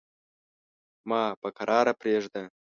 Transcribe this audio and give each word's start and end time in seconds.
ما 1.09 1.21
په 1.41 1.49
کراره 1.57 1.93
پرېږده. 2.01 2.43